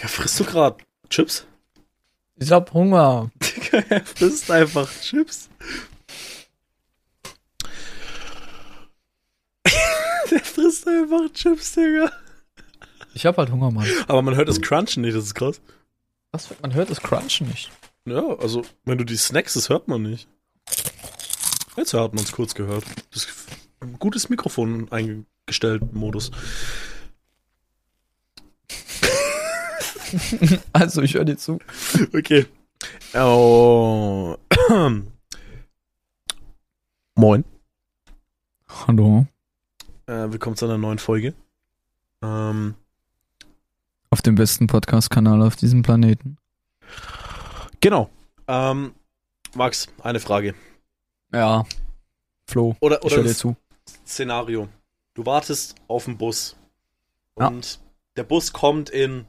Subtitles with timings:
[0.00, 1.46] Digga, frisst du gerade Chips?
[2.36, 3.30] Ich hab Hunger.
[3.42, 5.50] Digga, er frisst einfach Chips.
[10.30, 12.10] Der frisst einfach Chips, Digga.
[13.12, 13.86] Ich hab halt Hunger, Mann.
[14.08, 15.60] Aber man hört das Crunchen nicht, das ist krass.
[16.32, 16.48] Was?
[16.62, 17.70] Man hört das Crunchen nicht.
[18.06, 20.28] Ja, also, wenn du die snackst, das hört man nicht.
[21.76, 22.84] Jetzt hat man es kurz gehört.
[23.12, 23.48] Das ist
[23.80, 26.30] ein gutes Mikrofon eingestellt, Modus.
[30.72, 31.58] Also, ich höre dir zu.
[32.14, 32.46] Okay.
[33.14, 34.36] Oh.
[37.14, 37.44] Moin.
[38.86, 39.26] Hallo.
[40.06, 41.34] Äh, willkommen zu einer neuen Folge.
[42.22, 42.74] Ähm,
[44.10, 46.36] Auf dem besten Podcast-Kanal auf diesem Planeten.
[47.80, 48.10] genau.
[48.48, 48.94] Ähm,
[49.54, 50.54] Max, eine Frage.
[51.32, 51.64] Ja.
[52.48, 53.56] Flo, Oder, ich oder höre dir zu.
[54.06, 54.68] Szenario.
[55.14, 56.56] Du wartest auf den Bus.
[57.38, 57.48] Ja.
[57.48, 57.80] Und
[58.16, 59.26] der Bus kommt in,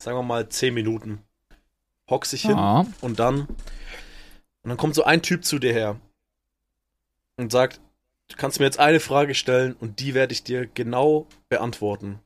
[0.00, 1.22] sagen wir mal, 10 Minuten.
[2.08, 2.86] Hockst dich hin Ja.
[3.00, 3.40] und dann.
[3.40, 6.00] Und dann kommt so ein Typ zu dir her
[7.36, 7.80] und sagt,
[8.28, 12.20] du kannst mir jetzt eine Frage stellen und die werde ich dir genau beantworten.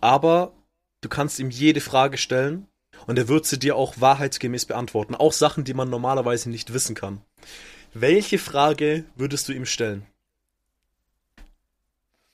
[0.00, 0.52] Aber
[1.00, 2.66] du kannst ihm jede Frage stellen
[3.06, 5.14] und er wird sie dir auch wahrheitsgemäß beantworten.
[5.14, 7.22] Auch Sachen, die man normalerweise nicht wissen kann.
[7.94, 10.06] Welche Frage würdest du ihm stellen?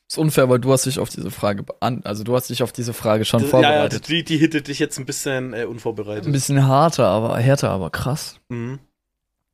[0.09, 2.73] Ist unfair, weil du hast dich auf diese Frage bean also du hast dich auf
[2.73, 4.09] diese Frage schon ja, ja, vorbereitet.
[4.09, 6.27] die, die hittet dich jetzt ein bisschen äh, unvorbereitet.
[6.27, 8.39] Ein bisschen harter, aber härter, aber krass.
[8.49, 8.79] Mhm.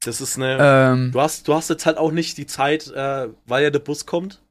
[0.00, 0.56] Das ist eine.
[0.60, 3.78] Ähm, Du hast, du hast jetzt halt auch nicht die Zeit, äh, weil ja der
[3.80, 4.42] Bus kommt.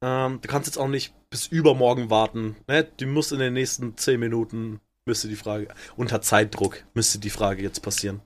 [0.00, 2.56] Ähm, du kannst jetzt auch nicht bis übermorgen warten.
[2.68, 2.86] Ne?
[2.96, 7.62] Du musst in den nächsten 10 Minuten, müsste die Frage, unter Zeitdruck, müsste die Frage
[7.62, 8.20] jetzt passieren.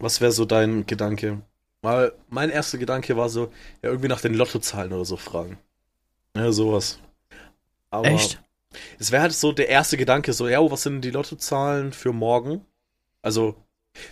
[0.00, 1.42] Was wäre so dein Gedanke?
[1.82, 5.58] Weil mein erster Gedanke war so, ja, irgendwie nach den Lottozahlen oder so fragen.
[6.36, 6.98] Ja, sowas.
[7.90, 8.40] Aber echt?
[8.98, 12.12] es wäre halt so der erste Gedanke, so, ja, was sind denn die Lottozahlen für
[12.12, 12.64] morgen?
[13.22, 13.56] Also,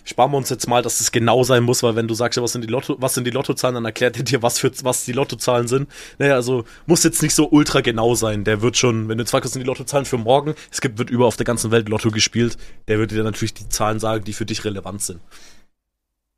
[0.03, 2.43] sparen wir uns jetzt mal, dass es genau sein muss, weil wenn du sagst, ja,
[2.43, 5.05] was sind die Lotto, was sind die Lottozahlen, dann erklärt er dir, was für was
[5.05, 5.89] die Lottozahlen sind.
[6.17, 8.43] Naja, also muss jetzt nicht so ultra genau sein.
[8.43, 10.97] Der wird schon, wenn du jetzt fragst, was sind die Lottozahlen für morgen, es gibt,
[10.97, 12.57] wird über auf der ganzen Welt Lotto gespielt,
[12.87, 15.21] der wird dir natürlich die Zahlen sagen, die für dich relevant sind.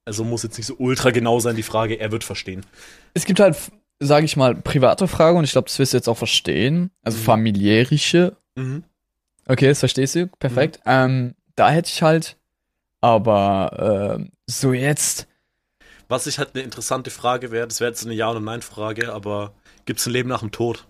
[0.06, 2.66] Also muss jetzt nicht so ultra genau sein, die Frage, er wird verstehen.
[3.14, 3.56] Es gibt halt,
[4.00, 6.90] sage ich mal, private Fragen und ich glaube, das wirst du jetzt auch verstehen.
[7.04, 7.24] Also Mhm.
[7.24, 8.36] familiärische.
[8.56, 8.84] Mhm.
[9.48, 10.28] Okay, das verstehst du.
[10.40, 10.80] Perfekt.
[10.86, 12.38] Ähm, da hätte ich halt,
[13.02, 15.28] aber ähm, so jetzt.
[16.08, 19.54] Was ich halt eine interessante Frage wäre, das wäre jetzt eine Ja- oder Nein-Frage, aber
[19.86, 20.88] gibt es ein Leben nach dem Tod?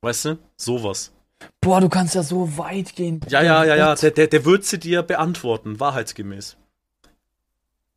[0.00, 0.38] Weißt du?
[0.56, 1.12] Sowas.
[1.60, 3.20] Boah, du kannst ja so weit gehen.
[3.28, 6.56] Ja, ja, ja, ja, der, der, der wird sie dir beantworten, wahrheitsgemäß.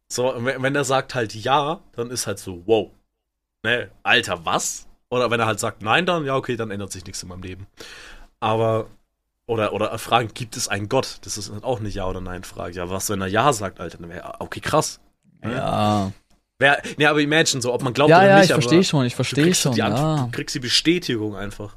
[0.09, 2.89] So, wenn, er sagt halt ja, dann ist halt so, wow.
[3.63, 4.87] Ne, Alter, was?
[5.09, 7.43] Oder wenn er halt sagt nein, dann, ja, okay, dann ändert sich nichts in meinem
[7.43, 7.67] Leben.
[8.39, 8.87] Aber,
[9.47, 11.19] oder, oder fragen, gibt es einen Gott?
[11.23, 12.75] Das ist halt auch eine Ja- oder Nein-Frage.
[12.75, 14.99] Ja, was, wenn er Ja sagt, Alter, dann wäre, okay, krass.
[15.43, 16.11] Ja.
[16.59, 18.83] Wär, ne, aber imagine so, ob man glaubt Ja, oder ja, nicht, ich aber verstehe
[18.83, 19.73] schon, ich verstehe schon.
[19.73, 20.25] die Antwort, Ja.
[20.25, 21.75] du kriegst die Bestätigung einfach.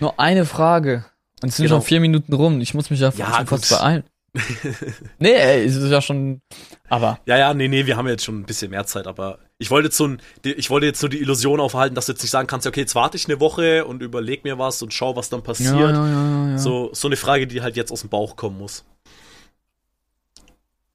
[0.00, 1.04] Nur eine Frage.
[1.42, 1.76] Und es sind Genau.
[1.76, 2.60] schon vier Minuten rum.
[2.60, 3.78] Ich muss mich ja, Ja, fast gut.
[3.78, 4.04] beeilen.
[5.18, 6.40] Nee, ey, es ist ja schon.
[6.88, 9.70] Aber Ja, ja, nee, nee, wir haben jetzt schon ein bisschen mehr Zeit, aber ich
[9.70, 12.22] wollte jetzt so ein, die- ich wollte jetzt nur die Illusion aufhalten, dass du jetzt
[12.22, 15.16] nicht sagen kannst, okay, jetzt warte ich eine Woche und überleg mir was und schau,
[15.16, 15.72] was dann passiert.
[15.96, 16.58] ja, ja, ja, ja.
[16.58, 18.84] So, so eine Frage, die halt jetzt aus dem Bauch kommen muss.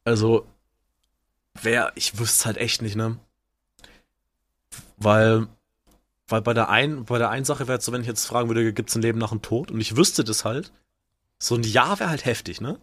[0.03, 0.45] Also,
[1.61, 3.17] wer, ich wüsste es halt echt nicht, ne?
[4.97, 5.47] Weil,
[6.27, 8.47] weil bei der einen, bei der einen Sache wäre es so, wenn ich jetzt fragen
[8.49, 9.71] würde, gibt es ein Leben nach dem Tod?
[9.71, 10.71] Und ich wüsste das halt.
[11.39, 12.79] So ein Ja wäre halt heftig, ne?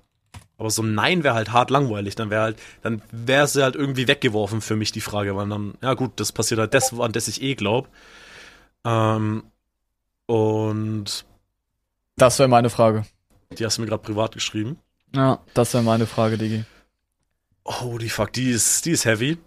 [0.59, 2.17] Aber so ein Nein wäre halt hart langweilig.
[2.17, 5.75] Dann wäre halt, dann wäre sie halt irgendwie weggeworfen für mich, die Frage, weil dann,
[5.83, 7.89] ja gut, das passiert halt das, an das ich eh glaube.
[8.85, 9.45] Ähm,
[10.27, 11.25] und
[12.17, 13.05] Das wäre meine Frage.
[13.57, 14.79] die hast du mir gerade privat geschrieben.
[15.15, 16.65] Ja, das wäre meine Frage, Digi.
[17.67, 19.39] Holy fuck, die ist, die ist heavy.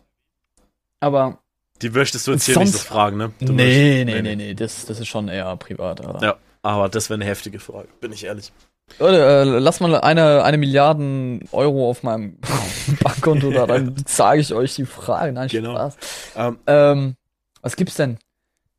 [1.00, 1.40] Aber.
[1.82, 3.32] Die möchtest du jetzt hier nicht so fragen, ne?
[3.40, 6.02] Du Nee, möchtest- nee, nee, nee, das, das ist schon eher privat.
[6.06, 6.24] Aber.
[6.24, 6.38] Ja.
[6.64, 8.54] Aber das wäre eine heftige Frage, bin ich ehrlich.
[9.00, 12.38] Leute, äh, lass mal eine, eine Milliarden Euro auf meinem
[13.04, 15.32] Bankkonto da, dann sage ich euch die Frage.
[15.34, 15.72] Nein, Genau.
[15.74, 15.98] Spaß.
[16.36, 17.16] Ähm, Ähm,
[17.62, 18.18] was gibt's denn?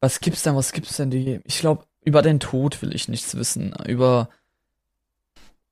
[0.00, 0.56] Was gibt's denn?
[0.56, 1.40] Was gibt's denn, Digi?
[1.44, 3.74] Ich glaube, über den Tod will ich nichts wissen.
[3.86, 4.28] Über,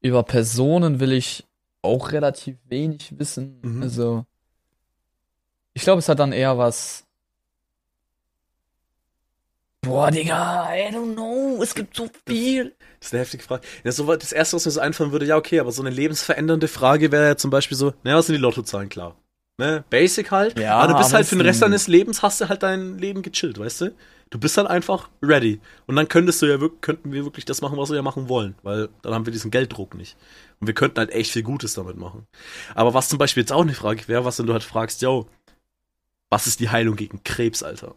[0.01, 1.47] über Personen will ich
[1.83, 3.61] auch relativ wenig wissen.
[3.63, 3.83] Mhm.
[3.83, 4.25] Also,
[5.75, 7.07] ich glaube, es hat dann eher was.
[9.83, 11.63] Boah, Digga, I don't know.
[11.63, 12.75] Es gibt so viel.
[12.99, 13.67] das ist eine heftige Frage.
[13.83, 16.69] Ja, so, das erste, was mir so einfallen würde, ja, okay, aber so eine lebensverändernde
[16.69, 19.17] Frage wäre ja zum Beispiel so, naja, was sind die Lottozahlen, klar.
[19.59, 19.85] Ne?
[19.91, 20.59] Basic halt.
[20.59, 22.99] Ja, aber du bist aber halt für den Rest deines Lebens, hast du halt dein
[22.99, 23.95] Leben gechillt, weißt du?
[24.31, 25.61] Du bist dann einfach ready.
[25.87, 28.29] Und dann könntest du ja wirklich, könnten wir wirklich das machen, was wir ja machen
[28.29, 30.17] wollen, weil dann haben wir diesen Gelddruck nicht.
[30.61, 32.27] Und wir könnten halt echt viel Gutes damit machen.
[32.75, 35.27] Aber was zum Beispiel jetzt auch eine Frage wäre, was wenn du halt fragst, yo,
[36.31, 37.97] was ist die Heilung gegen Krebs, Alter?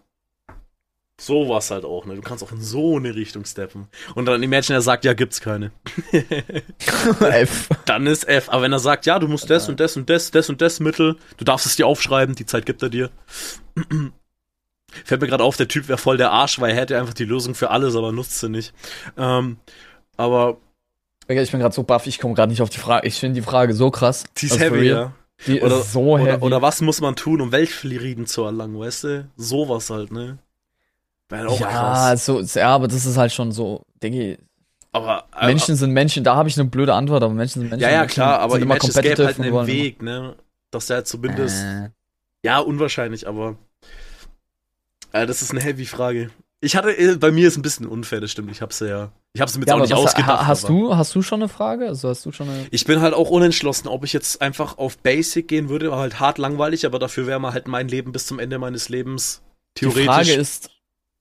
[1.22, 2.16] So was halt auch, ne?
[2.16, 3.88] Du kannst auch in so eine Richtung steppen.
[4.16, 5.72] Und dann Imagine, er sagt, ja, gibt's keine.
[7.20, 7.70] F.
[7.86, 8.50] Dann ist F.
[8.50, 10.80] Aber wenn er sagt, ja, du musst das und das und das, das und das
[10.80, 13.12] Mittel, du darfst es dir aufschreiben, die Zeit gibt er dir.
[15.06, 17.26] Fällt mir gerade auf, der Typ wäre voll der Arsch, weil er hätte einfach die
[17.26, 18.74] Lösung für alles, aber nutzt sie nicht.
[19.18, 19.58] Ähm,
[20.18, 20.58] aber.
[21.28, 23.08] Ich bin gerade so baff, ich komme gerade nicht auf die Frage.
[23.08, 24.26] Ich finde die Frage so krass.
[24.38, 25.14] Die ist also heavy, ja.
[25.48, 26.32] Die oder, ist so heavy.
[26.32, 29.30] Oder, oder was muss man tun, um Weltfrieden zu erlangen, weißt du?
[29.38, 30.40] Sowas halt, ne?
[31.30, 32.26] Wäre auch ja, krass.
[32.26, 34.40] So, ja, aber das ist halt schon so, denke ich.
[34.92, 37.84] Aber, aber Menschen sind Menschen, da habe ich eine blöde Antwort, aber Menschen sind Menschen.
[37.84, 40.36] Ja, ja, klar, aber immer es gäbe halt einen Weg, ne?
[40.70, 41.64] Dass der zumindest.
[41.64, 41.90] Äh.
[42.44, 43.56] Ja, unwahrscheinlich, aber.
[45.12, 46.30] Äh, das ist eine heavy Frage.
[46.62, 48.52] Ich hatte, äh, bei mir ist ein bisschen unfair, das stimmt.
[48.52, 50.48] Ich hab's ja, ich hab's mir jetzt ja, auch nicht was, ausgedacht.
[50.48, 51.88] Hast du, hast du schon eine Frage?
[51.88, 54.98] Also hast du schon eine Ich bin halt auch unentschlossen, ob ich jetzt einfach auf
[54.98, 58.28] Basic gehen würde, war halt hart langweilig, aber dafür wäre mal halt mein Leben bis
[58.28, 59.42] zum Ende meines Lebens
[59.76, 60.04] theoretisch.
[60.04, 60.70] Die Frage ist,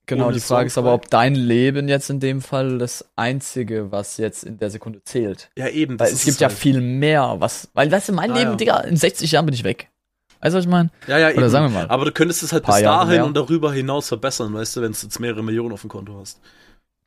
[0.06, 4.16] Genau, die Frage ist aber, ob dein Leben jetzt in dem Fall das einzige, was
[4.16, 5.50] jetzt in der Sekunde zählt.
[5.56, 5.99] Ja, eben.
[5.99, 6.58] Weil es gibt ja halt.
[6.58, 7.69] viel mehr, was.
[7.72, 8.56] Weil, weißt du, mein ah, Leben, ja.
[8.56, 9.88] Digga, in 60 Jahren bin ich weg.
[10.40, 10.90] Weißt du, was ich meine?
[11.06, 11.49] Ja, ja, Oder eben.
[11.50, 11.88] sagen wir mal.
[11.88, 14.99] Aber du könntest es halt bis dahin und darüber hinaus verbessern, weißt du, wenn du
[15.00, 16.40] jetzt mehrere Millionen auf dem Konto hast.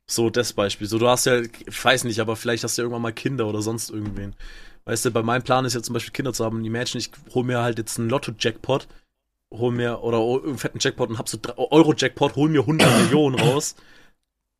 [0.06, 0.86] So, das Beispiel.
[0.86, 3.46] So, du hast ja, ich weiß nicht, aber vielleicht hast du ja irgendwann mal Kinder
[3.46, 4.34] oder sonst irgendwen.
[4.86, 6.64] Weißt du, bei meinem Plan ist ja zum Beispiel Kinder zu haben.
[6.64, 8.86] Imagine, ich hole mir halt jetzt einen Lotto-Jackpot
[9.52, 13.76] hol mir, oder einen fetten Jackpot und hab so Euro-Jackpot, hol mir 100 Millionen raus.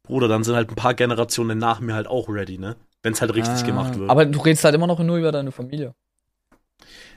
[0.02, 2.76] Bruder, dann sind halt ein paar Generationen nach mir halt auch ready, ne?
[3.02, 4.10] Wenn es halt richtig ah, gemacht wird.
[4.10, 5.94] Aber du redest halt immer noch nur über deine Familie.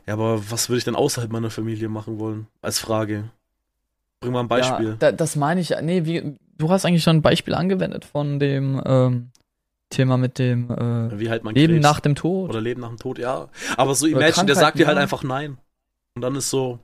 [0.05, 2.47] Ja, aber was würde ich denn außerhalb meiner Familie machen wollen?
[2.61, 3.29] Als Frage.
[4.19, 4.89] Bring mal ein Beispiel.
[4.89, 8.39] Ja, da, das meine ich, nee, wie, du hast eigentlich schon ein Beispiel angewendet von
[8.39, 9.31] dem ähm,
[9.89, 12.49] Thema mit dem äh, wie halt man Leben Krebs nach dem Tod.
[12.49, 13.49] Oder Leben nach dem Tod, ja.
[13.77, 15.57] Aber so Imagine, der sagt dir halt einfach nein.
[16.15, 16.79] Und dann ist so,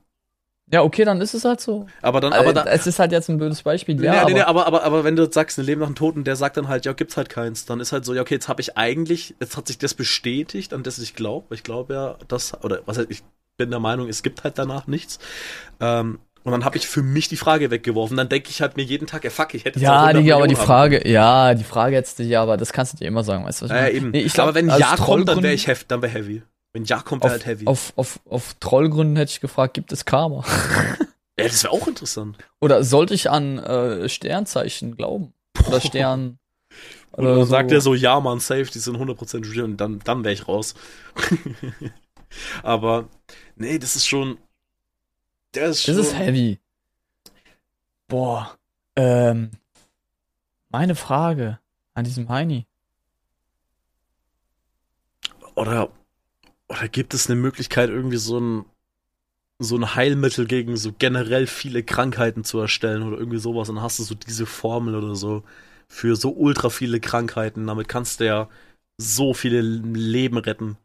[0.72, 1.86] ja, okay, dann ist es halt so.
[2.02, 4.02] Aber dann, aber äh, dann, es ist halt jetzt ein blödes Beispiel.
[4.02, 6.34] Ja, nee, nee, aber, aber, aber wenn du sagst, ein Leben nach dem Toten, der
[6.34, 8.60] sagt dann halt, ja, gibt's halt keins, dann ist halt so, ja, okay, jetzt habe
[8.60, 11.54] ich eigentlich, jetzt hat sich das bestätigt, an das ich glaube.
[11.54, 13.22] Ich glaube ja, das, oder was heißt, ich
[13.56, 15.18] bin der Meinung, es gibt halt danach nichts.
[15.80, 18.16] Ähm, und dann habe ich für mich die Frage weggeworfen.
[18.16, 20.54] Dann denke ich halt mir jeden Tag, ja fuck, ich hätte Ja, Digga, aber die
[20.54, 21.08] Frage, haben.
[21.10, 23.70] ja, die Frage jetzt, ja, aber das kannst du dir immer sagen, weißt du was
[23.70, 23.88] ich meine?
[23.88, 24.10] Ja, eben.
[24.10, 26.42] Nee, ich glaub, aber wenn Ja kommt, dann wäre ich heft, dann wäre heavy.
[26.76, 27.66] Wenn Ja kommt, wäre halt heavy.
[27.66, 30.44] Auf, auf, auf Trollgründen hätte ich gefragt, gibt es Karma?
[31.38, 32.38] Ja, das wäre auch interessant.
[32.60, 35.34] Oder sollte ich an äh, Sternzeichen glauben?
[35.66, 36.38] Oder Stern.
[37.12, 37.44] Oder, oder so.
[37.44, 40.48] sagt er so, ja, man, safe, die sind 100% real und dann, dann wäre ich
[40.48, 40.74] raus.
[42.62, 43.08] Aber,
[43.54, 44.38] nee, das ist schon.
[45.54, 45.96] Der ist schon.
[45.96, 46.58] Das ist heavy.
[48.08, 48.56] Boah.
[48.96, 49.50] Ähm.
[50.70, 51.58] Meine Frage
[51.92, 52.66] an diesem Heini.
[55.54, 55.90] Oder,
[56.68, 58.64] oder gibt es eine Möglichkeit, irgendwie so ein
[59.58, 63.68] so ein Heilmittel gegen so generell viele Krankheiten zu erstellen oder irgendwie sowas.
[63.68, 65.44] Und dann hast du so diese Formel oder so
[65.88, 67.66] für so ultra viele Krankheiten.
[67.66, 68.48] Damit kannst du ja
[68.98, 70.76] so viele Leben retten.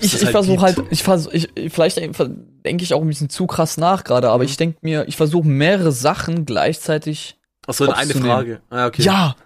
[0.00, 3.46] ich, ich halt versuche halt, ich versuche, ich, vielleicht denke ich auch ein bisschen zu
[3.46, 4.50] krass nach gerade, aber mhm.
[4.50, 7.36] ich denke mir, ich versuche mehrere Sachen gleichzeitig.
[7.66, 8.60] Achso, in eine Frage.
[8.70, 9.02] Ah, okay.
[9.02, 9.36] Ja.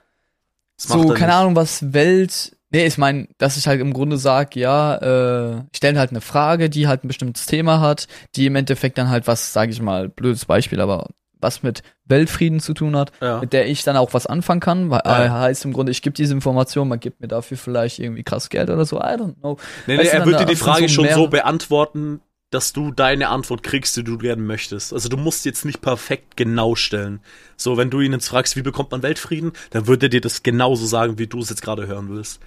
[0.77, 1.35] So, keine.
[1.35, 5.77] Ahnung, was Welt, Nee, ich meine, dass ich halt im Grunde sage, ja, äh, ich
[5.77, 9.27] stelle halt eine Frage, die halt ein bestimmtes Thema hat, die im Endeffekt dann halt
[9.27, 13.41] was, sage ich mal, blödes Beispiel, aber was mit Weltfrieden zu tun hat, ja.
[13.41, 15.25] mit der ich dann auch was anfangen kann, weil ja.
[15.27, 18.49] äh, heißt im Grunde, ich gebe diese Information, man gibt mir dafür vielleicht irgendwie krass
[18.49, 19.59] Geld oder so, I don't know.
[19.87, 23.97] Nee, nee, er würde dir die Frage schon so beantworten, dass du deine Antwort kriegst,
[23.97, 24.93] die du werden möchtest.
[24.93, 27.21] Also du musst jetzt nicht perfekt genau stellen.
[27.57, 30.43] So, wenn du ihn jetzt fragst, wie bekommt man Weltfrieden, dann würde er dir das
[30.43, 32.41] genauso sagen, wie du es jetzt gerade hören willst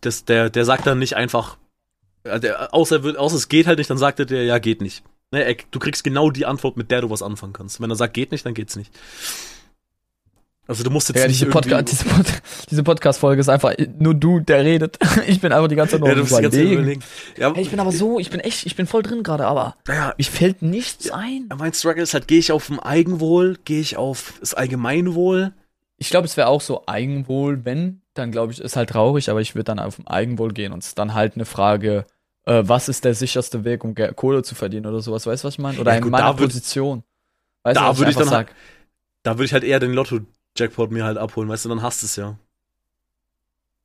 [0.00, 1.56] das, der, der sagt dann nicht einfach,
[2.24, 5.02] äh, der, außer, außer es geht halt nicht, dann sagt er dir, ja, geht nicht.
[5.32, 7.80] Ne, du kriegst genau die Antwort, mit der du was anfangen kannst.
[7.80, 8.90] Wenn er sagt, geht nicht, dann geht's nicht.
[10.70, 12.26] Also du musst jetzt ja, nicht diese, Podca diese, Pod
[12.70, 14.98] diese Podcast-Folge ist einfach nur du, der redet.
[15.26, 16.72] Ich bin einfach die ganze Zeit noch ja, du bist überlegen.
[16.72, 17.02] überlegen.
[17.36, 19.74] Ja, hey, ich bin aber so, ich bin echt, ich bin voll drin gerade, aber
[19.88, 21.46] naja, mir fällt nichts ein.
[21.50, 25.52] Ja, mein Struggle ist halt, gehe ich auf dem Eigenwohl, gehe ich auf das Allgemeinwohl?
[26.02, 29.40] Ich glaube, es wäre auch so Eigenwohl, wenn dann glaube ich, ist halt traurig, aber
[29.40, 32.06] ich würde dann auf dem Eigenwohl gehen und es dann halt eine Frage,
[32.44, 35.54] äh, was ist der sicherste Weg, um Kohle zu verdienen oder sowas, weißt du, was
[35.54, 35.78] ich meine?
[35.78, 37.04] Oder ja, gut, in meiner Position.
[37.62, 38.48] Weißt da würde ich, ich dann halt,
[39.22, 42.06] da würde ich halt eher den Lotto-Jackpot mir halt abholen, weißt du, dann hast du
[42.06, 42.38] es ja.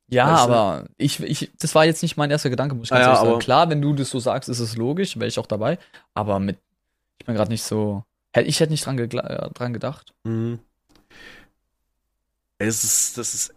[0.08, 0.52] Ja, weißt du?
[0.52, 3.16] aber ich, ich, das war jetzt nicht mein erster Gedanke, muss ich ganz ah, ja,
[3.16, 3.40] sagen.
[3.40, 5.78] Klar, wenn du das so sagst, ist es logisch, wäre ich auch dabei,
[6.14, 6.58] aber mit,
[7.20, 8.04] ich bin gerade nicht so,
[8.36, 10.14] Ich hätte nicht dran, äh, dran gedacht.
[10.24, 10.60] Mhm.
[12.68, 13.54] Es ist, das ist,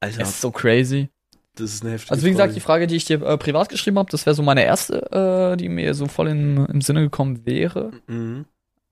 [0.00, 0.18] Alter.
[0.18, 1.08] Das ist so crazy.
[1.54, 3.98] Das ist eine heftige Also wie gesagt, die Frage, die ich dir äh, privat geschrieben
[3.98, 7.44] habe, das wäre so meine erste, äh, die mir so voll in, im Sinne gekommen
[7.44, 7.90] wäre.
[8.06, 8.44] Mhm.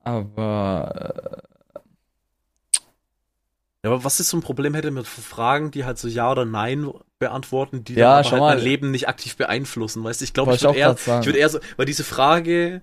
[0.02, 1.80] Aber äh,
[3.86, 6.44] ja, aber was ist so ein Problem hätte mit Fragen, die halt so Ja oder
[6.44, 10.24] Nein beantworten, die ja, dann halt mein Leben nicht aktiv beeinflussen, weißt du?
[10.24, 12.82] Ich glaube, ich würde eher, ich würde eher so, weil diese Frage,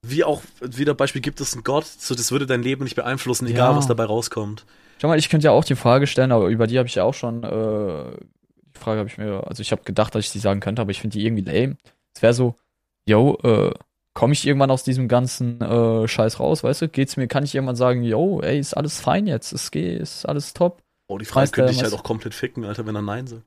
[0.00, 3.46] wie auch wieder Beispiel gibt es einen Gott, so das würde dein Leben nicht beeinflussen,
[3.48, 3.76] egal ja.
[3.76, 4.64] was dabei rauskommt.
[5.00, 7.04] Schau mal, ich könnte ja auch die Frage stellen, aber über die habe ich ja
[7.04, 8.16] auch schon äh,
[8.80, 11.00] Frage habe ich mir, also ich habe gedacht, dass ich die sagen könnte, aber ich
[11.00, 11.76] finde die irgendwie lame.
[12.14, 12.56] Es wäre so,
[13.06, 13.72] yo, äh,
[14.14, 16.88] komme ich irgendwann aus diesem ganzen äh, Scheiß raus, weißt du?
[16.88, 20.26] Geht's mir, kann ich irgendwann sagen, yo, ey, ist alles fein jetzt, es geht, ist
[20.26, 20.82] alles top.
[21.08, 23.44] Oh, die Frage könnte ich halt auch komplett ficken, Alter, wenn er Nein sagt.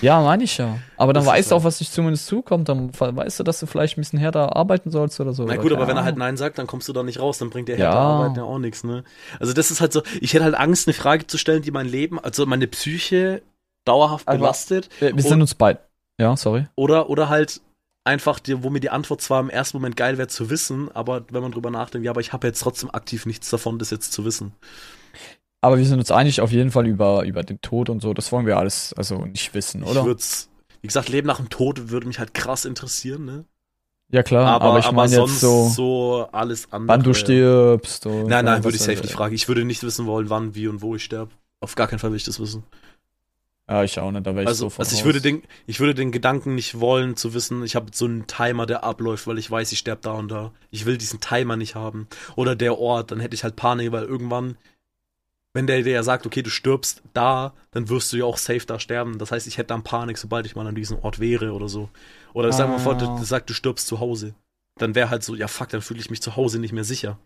[0.00, 0.78] Ja, meine ich ja.
[0.96, 2.68] Aber dann das weißt du auch, was dich zumindest zukommt.
[2.68, 5.44] Dann weißt du, dass du vielleicht ein bisschen härter arbeiten sollst oder so.
[5.44, 7.38] Na gut, aber wenn er halt Nein sagt, dann kommst du da nicht raus.
[7.38, 8.00] Dann bringt der härter ja.
[8.00, 9.04] Arbeiten ja auch nichts, ne?
[9.38, 11.86] Also das ist halt so, ich hätte halt Angst, eine Frage zu stellen, die mein
[11.86, 13.42] Leben, also meine Psyche
[13.84, 14.88] dauerhaft Aber belastet.
[14.98, 15.80] Wir, wir sind uns beide.
[16.18, 16.66] Ja, sorry.
[16.76, 17.60] Oder, oder halt
[18.04, 21.24] einfach, die, wo mir die Antwort zwar im ersten Moment geil wäre zu wissen, aber
[21.30, 24.12] wenn man drüber nachdenkt, ja, aber ich habe jetzt trotzdem aktiv nichts davon, das jetzt
[24.12, 24.52] zu wissen.
[25.60, 28.32] Aber wir sind uns einig auf jeden Fall über, über den Tod und so, das
[28.32, 30.00] wollen wir alles also nicht wissen, oder?
[30.00, 30.50] Ich würd's,
[30.80, 33.44] wie gesagt, Leben nach dem Tod würde mich halt krass interessieren, ne?
[34.12, 36.88] Ja klar, aber, aber ich meine jetzt so, so alles andere.
[36.88, 38.06] Wann du stirbst.
[38.06, 39.34] Und nein, nein, würde ich safe nicht fragen.
[39.34, 41.30] Ich würde nicht wissen wollen, wann, wie und wo ich sterbe.
[41.60, 42.64] Auf gar keinen Fall will ich das wissen.
[43.68, 45.78] Ja, ich auch nicht, da wäre ich also, so von Also ich würde, den, ich
[45.78, 49.38] würde den Gedanken nicht wollen, zu wissen, ich habe so einen Timer, der abläuft, weil
[49.38, 50.50] ich weiß, ich sterbe da und da.
[50.72, 52.08] Ich will diesen Timer nicht haben.
[52.34, 54.56] Oder der Ort, dann hätte ich halt Panik, weil irgendwann,
[55.52, 58.66] wenn der dir ja sagt, okay, du stirbst da, dann wirst du ja auch safe
[58.66, 59.18] da sterben.
[59.18, 61.88] Das heißt, ich hätte dann Panik, sobald ich mal an diesem Ort wäre oder so.
[62.32, 62.52] Oder ah.
[62.52, 64.34] sagen wir vor, der sagt, du stirbst zu Hause.
[64.78, 67.18] Dann wäre halt so, ja fuck, dann fühle ich mich zu Hause nicht mehr sicher.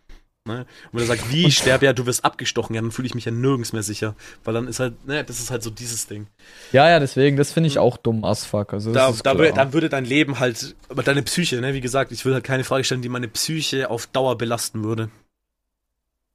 [0.47, 0.67] Ne?
[0.93, 3.15] Und wenn er sagt, wie, ich sterbe, ja, du wirst abgestochen, ja, dann fühle ich
[3.15, 4.15] mich ja nirgends mehr sicher.
[4.45, 6.27] Weil dann ist halt, ne, das ist halt so dieses Ding.
[6.73, 8.75] Ja, ja, deswegen, das finde ich auch dumm as fuck.
[8.75, 12.13] Also, da, da würde, dann würde dein Leben halt, aber deine Psyche, ne, wie gesagt,
[12.13, 15.09] ich will halt keine Frage stellen, die meine Psyche auf Dauer belasten würde.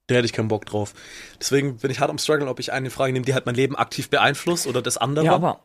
[0.10, 0.94] Da hätte ich keinen Bock drauf.
[1.40, 3.76] Deswegen bin ich hart am struggeln, ob ich eine Frage nehme, die halt mein Leben
[3.76, 5.26] aktiv beeinflusst oder das andere.
[5.26, 5.60] Ja, aber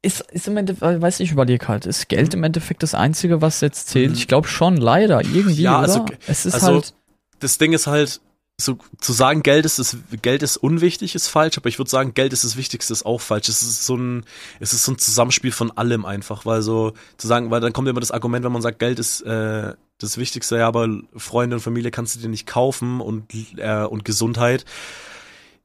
[0.00, 3.60] ist, ist im Endeffekt, weiß ich, überlege halt, ist Geld im Endeffekt das Einzige, was
[3.60, 4.10] jetzt zählt?
[4.10, 4.16] Mhm.
[4.16, 6.14] Ich glaube schon, leider, irgendwie, ja, also, oder?
[6.26, 6.94] Es ist also, halt
[7.38, 8.20] das Ding ist halt,
[8.60, 12.14] so zu sagen, Geld ist das, Geld ist unwichtig, ist falsch, aber ich würde sagen,
[12.14, 13.48] Geld ist das Wichtigste, ist auch falsch.
[13.48, 14.24] Es ist so ein,
[14.60, 17.88] es ist so ein Zusammenspiel von allem einfach, weil so zu sagen, weil dann kommt
[17.88, 21.60] immer das Argument, wenn man sagt, Geld ist äh, das Wichtigste, ja, aber Freunde und
[21.60, 23.24] Familie kannst du dir nicht kaufen und
[23.56, 24.64] äh, und Gesundheit.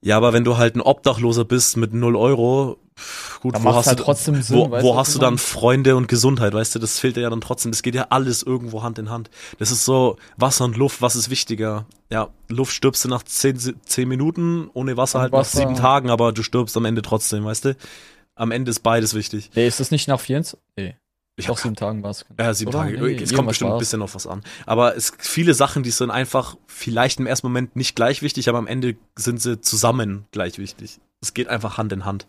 [0.01, 2.77] Ja, aber wenn du halt ein Obdachloser bist mit null Euro,
[3.41, 6.07] gut, da wo hast halt du trotzdem Sinn, wo, wo hast du dann Freunde und
[6.07, 8.99] Gesundheit, weißt du, das fehlt dir ja dann trotzdem, das geht ja alles irgendwo Hand
[8.99, 9.31] in Hand.
[9.57, 11.87] Das ist so Wasser und Luft, was ist wichtiger?
[12.11, 15.59] Ja, Luft stirbst du nach zehn, zehn Minuten, ohne Wasser und halt Wasser.
[15.59, 17.77] nach sieben Tagen, aber du stirbst am Ende trotzdem, weißt du?
[18.35, 19.49] Am Ende ist beides wichtig.
[19.55, 20.59] Nee, ist das nicht nach 24?
[20.77, 20.95] Nee.
[21.39, 22.25] Ich auch sieben Tagen war es.
[22.39, 22.79] Ja, sieben Oder?
[22.79, 22.99] Tage.
[22.99, 24.41] Nee, es kommt bestimmt ein bisschen auf was an.
[24.65, 28.57] Aber es viele Sachen, die sind einfach vielleicht im ersten Moment nicht gleich wichtig, aber
[28.57, 30.99] am Ende sind sie zusammen gleich wichtig.
[31.21, 32.25] Es geht einfach Hand in Hand.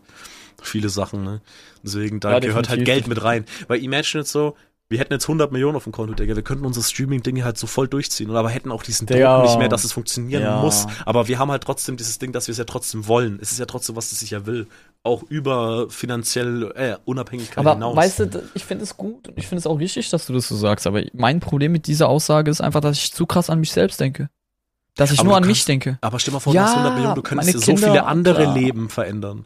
[0.61, 1.41] Viele Sachen, ne?
[1.83, 3.45] Deswegen, da ja, gehört halt Geld mit rein.
[3.67, 4.55] Weil Imagine jetzt so,
[4.89, 6.35] wir hätten jetzt 100 Millionen auf dem Konto, Digga.
[6.35, 8.31] Wir könnten unser Streaming-Ding halt so voll durchziehen.
[8.31, 9.05] Aber hätten auch diesen.
[9.05, 10.61] Druck nicht mehr, dass es funktionieren ja.
[10.61, 10.87] muss.
[11.05, 13.37] Aber wir haben halt trotzdem dieses Ding, dass wir es ja trotzdem wollen.
[13.39, 14.67] Es ist ja trotzdem, was es sich ja will.
[15.03, 17.95] Auch über finanziell äh, Unabhängigkeit aber hinaus.
[17.95, 20.47] Weißt du, ich finde es gut und ich finde es auch richtig, dass du das
[20.47, 20.87] so sagst.
[20.87, 23.99] Aber mein Problem mit dieser Aussage ist einfach, dass ich zu krass an mich selbst
[23.99, 24.29] denke.
[24.99, 25.97] Dass ich aber nur an kannst, mich denke.
[26.01, 28.53] Aber stell mal vor, ja, du hast 100 Millionen, du könntest so viele andere klar.
[28.53, 29.45] Leben verändern.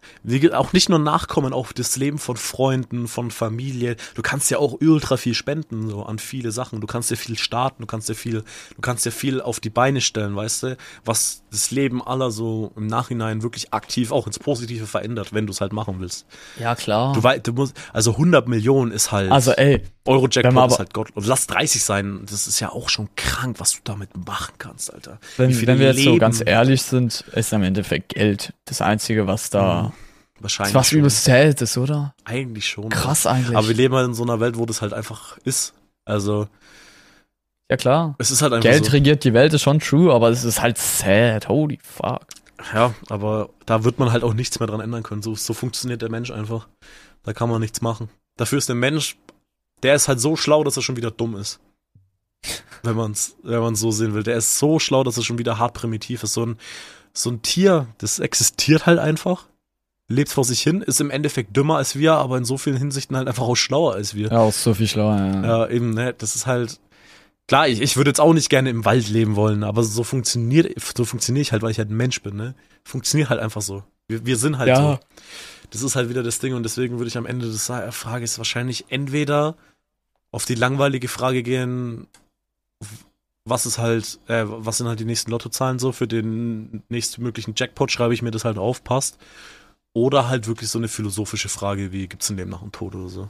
[0.53, 3.95] Auch nicht nur Nachkommen, auch das Leben von Freunden, von Familie.
[4.15, 6.81] Du kannst ja auch ultra viel spenden, so an viele Sachen.
[6.81, 8.43] Du kannst ja viel starten, du kannst ja viel,
[8.75, 12.71] du kannst ja viel auf die Beine stellen, weißt du, was das Leben aller so
[12.75, 16.25] im Nachhinein wirklich aktiv auch ins Positive verändert, wenn du es halt machen willst.
[16.59, 17.13] Ja, klar.
[17.13, 19.31] Du weißt, du musst, also 100 Millionen ist halt.
[19.31, 19.83] Also, ey.
[20.05, 21.11] Euro-Jackpot ist halt Gott.
[21.13, 24.93] Und lass 30 sein, das ist ja auch schon krank, was du damit machen kannst,
[24.93, 25.19] Alter
[25.49, 29.49] wenn, wenn wir jetzt so ganz ehrlich sind, ist am Endeffekt Geld das Einzige, was
[29.49, 29.83] da.
[29.83, 29.91] Mhm.
[30.39, 30.75] Wahrscheinlich.
[30.75, 32.15] Was übelst zählt ist, oder?
[32.25, 32.89] Eigentlich schon.
[32.89, 33.55] Krass eigentlich.
[33.55, 35.73] Aber wir leben halt in so einer Welt, wo das halt einfach ist.
[36.05, 36.47] Also.
[37.71, 38.15] Ja, klar.
[38.17, 38.91] Es ist halt einfach Geld so.
[38.91, 41.47] regiert die Welt, ist schon true, aber es ist halt sad.
[41.47, 42.25] Holy fuck.
[42.73, 45.21] Ja, aber da wird man halt auch nichts mehr dran ändern können.
[45.21, 46.67] So, so funktioniert der Mensch einfach.
[47.23, 48.09] Da kann man nichts machen.
[48.37, 49.17] Dafür ist der Mensch,
[49.81, 51.59] der ist halt so schlau, dass er schon wieder dumm ist
[52.83, 54.23] wenn man es wenn man's so sehen will.
[54.23, 56.33] Der ist so schlau, dass er schon wieder hart primitiv ist.
[56.33, 56.57] So ein,
[57.13, 59.45] so ein Tier, das existiert halt einfach,
[60.09, 63.15] lebt vor sich hin, ist im Endeffekt dümmer als wir, aber in so vielen Hinsichten
[63.17, 64.29] halt einfach auch schlauer als wir.
[64.29, 65.45] Ja, auch so viel schlauer, ja.
[65.45, 66.79] Ja, eben, ne, das ist halt,
[67.45, 70.73] Klar, ich, ich würde jetzt auch nicht gerne im Wald leben wollen, aber so funktioniert,
[70.95, 72.55] so funktioniere ich halt, weil ich halt ein Mensch bin, ne?
[72.85, 73.83] Funktioniert halt einfach so.
[74.07, 74.77] Wir, wir sind halt Ja.
[74.77, 74.99] so.
[75.69, 78.37] Das ist halt wieder das Ding und deswegen würde ich am Ende des Sa- Frages
[78.37, 79.57] wahrscheinlich entweder
[80.31, 82.07] auf die langweilige Frage gehen,
[83.45, 87.91] was ist halt, äh, was sind halt die nächsten Lottozahlen so für den nächstmöglichen Jackpot,
[87.91, 89.17] schreibe ich mir das halt auf, passt.
[89.93, 93.09] Oder halt wirklich so eine philosophische Frage wie, gibt's ein Leben nach dem Tod oder
[93.09, 93.29] so.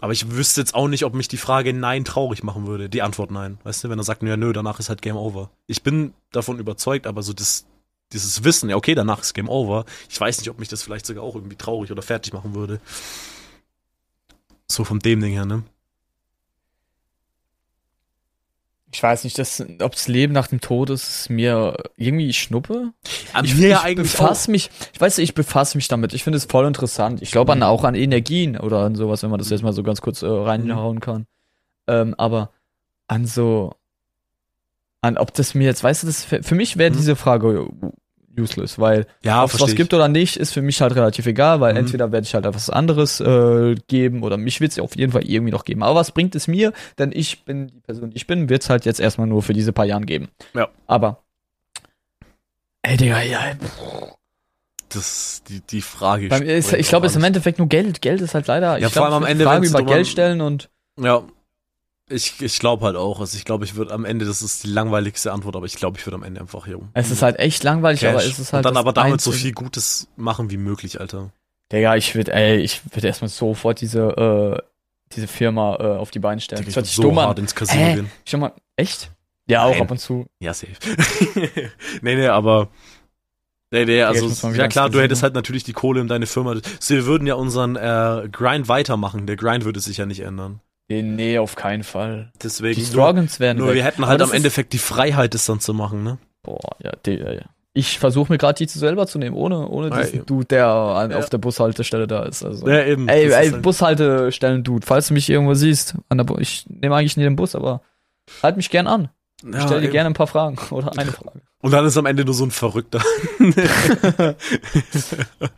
[0.00, 2.88] Aber ich wüsste jetzt auch nicht, ob mich die Frage Nein traurig machen würde.
[2.88, 3.58] Die Antwort Nein.
[3.64, 5.50] Weißt du, wenn er sagt, ja, nö, danach ist halt Game Over.
[5.66, 7.66] Ich bin davon überzeugt, aber so das,
[8.12, 9.84] dieses Wissen, ja, okay, danach ist Game Over.
[10.08, 12.80] Ich weiß nicht, ob mich das vielleicht sogar auch irgendwie traurig oder fertig machen würde.
[14.66, 15.64] So von dem Ding her, ne?
[18.92, 22.92] Ich weiß nicht, das, ob das Leben nach dem Tod ist, ist mir irgendwie Schnuppe.
[23.32, 26.12] An ich ja ich befasse mich, ich weiß nicht, ich befasse mich damit.
[26.12, 27.22] Ich finde es voll interessant.
[27.22, 29.84] Ich glaube an, auch an Energien oder an sowas, wenn man das jetzt mal so
[29.84, 31.26] ganz kurz äh, reinhauen kann.
[31.86, 32.50] Ähm, aber
[33.06, 33.74] an so,
[35.02, 36.96] an ob das mir jetzt, weißt du, das für für mich wäre Mhm.
[36.96, 37.68] diese Frage
[38.38, 41.60] useless, weil Ja, ob es was gibt oder nicht, ist für mich halt relativ egal,
[41.60, 41.80] weil Mhm.
[41.80, 45.24] entweder werde ich halt etwas anderes äh, geben oder mich wird es auf jeden Fall
[45.24, 45.82] irgendwie noch geben.
[45.82, 46.72] Aber was bringt es mir?
[46.98, 49.52] Denn ich bin die Person, die ich bin, wird es halt jetzt erstmal nur für
[49.52, 50.28] diese paar Jahren geben.
[50.54, 50.68] Ja.
[50.86, 51.22] Aber
[52.82, 53.40] ey, Digga, ja,
[54.88, 56.26] Das, die, die Frage.
[56.26, 57.24] Ist, ich glaube, es ist im.
[57.24, 58.02] Endeffekt nur Geld.
[58.02, 58.78] Geld ist halt leider.
[58.78, 60.68] Ja, ich vor allem am Ende, Fragen über Geld stellen und
[60.98, 61.22] Ja.
[62.10, 63.20] Ich, ich glaube halt auch.
[63.20, 65.98] Also ich glaube, ich würde am Ende, das ist die langweiligste Antwort, aber ich glaube,
[65.98, 66.80] ich würde am Ende einfach hier.
[66.92, 68.32] es ist halt echt langweilig, aber Cash.
[68.32, 68.66] es ist halt.
[68.66, 71.30] Und dann aber damit so viel Gutes machen wie möglich, Alter.
[71.72, 74.62] Digga, ich würde, ey, ich würde erstmal sofort diese, äh,
[75.14, 76.62] diese Firma äh, auf die Beine stellen.
[76.62, 77.44] Ich Das würde so dumm hart an.
[77.44, 77.94] ins Casino Hä?
[77.94, 78.10] gehen.
[78.24, 79.12] Schon mal, echt?
[79.48, 79.82] Ja, auch Nein.
[79.82, 80.26] ab und zu.
[80.40, 80.72] Ja, safe.
[82.02, 82.68] nee, nee, aber.
[83.72, 86.56] Nee, nee, also, ich ja klar, du hättest halt natürlich die Kohle in deine Firma.
[86.88, 89.26] Wir würden ja unseren äh, Grind weitermachen.
[89.26, 90.60] Der Grind würde sich ja nicht ändern.
[90.90, 92.32] Nee, auf keinen Fall.
[92.42, 92.74] Deswegen.
[92.80, 93.76] Die Struggles werden nur weg.
[93.76, 96.18] wir hätten halt am Endeffekt die Freiheit, das dann zu machen, ne?
[96.42, 97.42] Boah, ja, die, ja, ja.
[97.72, 100.26] Ich versuche mir gerade die zu selber zu nehmen, ohne, ohne Ja, diesen eben.
[100.26, 101.16] Dude, der Ja.
[101.16, 102.44] auf der Bushaltestelle da ist.
[102.44, 102.68] Also.
[102.68, 103.08] Ja, eben.
[103.08, 107.16] Ey, ey, halt- Bushaltestellen-Dude, falls du mich irgendwo siehst, an der Bu ich nehme eigentlich
[107.16, 107.82] nie den Bus, aber
[108.42, 109.08] halt mich gern an.
[109.42, 109.92] Ich ja, stell dir eben.
[109.92, 111.40] gerne ein paar Fragen oder eine Frage.
[111.62, 113.00] Und dann ist am Ende nur so ein Verrückter.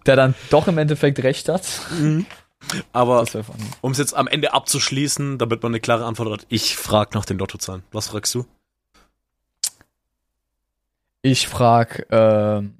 [0.06, 1.62] Der dann doch im Endeffekt recht hat.
[2.92, 3.24] Aber
[3.80, 7.24] um es jetzt am Ende abzuschließen, damit man eine klare Antwort hat, ich frage nach
[7.24, 7.82] den Lottozahlen.
[7.92, 8.46] Was fragst du?
[11.22, 12.74] Ich frag, ähm,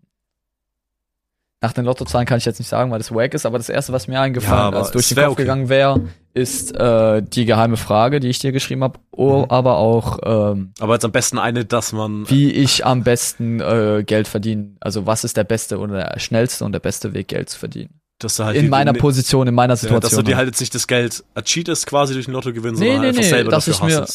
[1.61, 3.93] nach den Lottozahlen kann ich jetzt nicht sagen, weil das wack ist, aber das erste,
[3.93, 5.43] was mir Ja, eingefallen aber ist, durch den Kopf okay.
[5.43, 6.01] gegangen wäre,
[6.35, 9.51] ist äh, die geheime Frage, die ich dir geschrieben habe, oh, Mhm.
[9.51, 12.29] aber auch ähm, Aber jetzt am besten eine, dass man.
[12.29, 14.75] wie ich am besten äh, Geld verdiene.
[14.81, 18.01] Also was ist der beste oder der schnellste und der beste Weg, Geld zu verdienen?
[18.23, 20.01] Dass du halt In meiner die- Position, in meiner Ja, Situation.
[20.01, 23.01] dass du dir halt jetzt nicht das Geld ercheatest quasi durch den Lottogewinn, Nee, sondern
[23.03, 24.07] nee, einfach nee, selber dass dafür ich mir-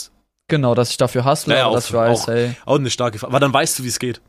[0.47, 2.75] genau, dass ich dafür hustle, Ja, ja, aber dass auch- ich weiß, auch- hey, Auch
[2.75, 3.31] eine starke Frage.
[3.31, 4.21] Aber dann weißt du, wie es geht.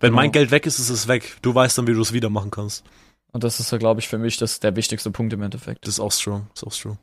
[0.00, 0.22] Wenn Genau.
[0.22, 1.36] mein Geld weg ist, ist es weg.
[1.42, 2.84] Du weißt dann, wie du es wieder machen kannst.
[3.32, 5.86] und das ist, glaube ich, für mich das der wichtigste Punkt im Endeffekt.
[5.86, 6.46] Das ist auch strong.
[6.54, 6.98] Das ist auch strong.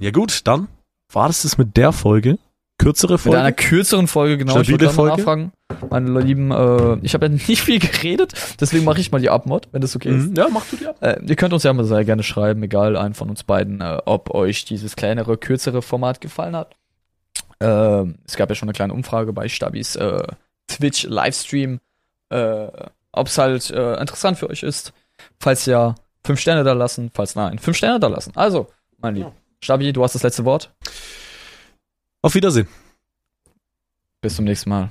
[0.00, 0.66] Ja gut, dann
[1.12, 2.38] war das das mit der Folge.
[2.78, 3.38] Kürzere Mit Folge.
[3.38, 4.54] einer kürzeren Folge, genau.
[4.62, 5.16] Stabile ich Folge?
[5.16, 5.52] nachfragen.
[5.92, 9.68] Meine Lieben, äh, ich habe ja nicht viel geredet, deswegen mache ich mal die Abmod,
[9.72, 10.30] wenn das okay ist.
[10.30, 10.34] Mhm.
[10.36, 10.96] Ja, mach du die ab.
[11.00, 13.98] Äh, ihr könnt uns ja mal sehr gerne schreiben, egal einen von uns beiden, äh,
[14.06, 16.74] ob euch dieses kleinere, kürzere Format gefallen hat.
[17.60, 20.22] Ähm, es gab ja schon eine kleine Umfrage bei Stabis äh,
[20.68, 21.80] Twitch-Livestream,
[22.30, 22.68] äh,
[23.12, 24.92] ob es halt äh, interessant für euch ist.
[25.38, 28.32] Falls ja, fünf Sterne da lassen, falls nein, fünf Sterne da lassen.
[28.34, 29.34] Also, mein Lieber, Ja.
[29.60, 30.72] Stabi, du hast das letzte Wort.
[32.22, 32.66] Auf Wiedersehen.
[34.20, 34.90] Bis zum nächsten Mal.